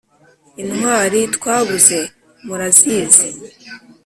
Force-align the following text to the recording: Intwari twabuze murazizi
Intwari 0.61 1.19
twabuze 1.35 1.99
murazizi 2.45 3.27